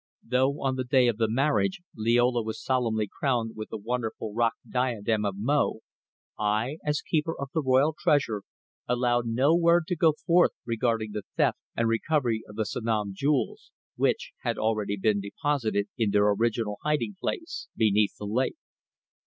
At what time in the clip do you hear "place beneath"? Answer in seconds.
17.21-18.15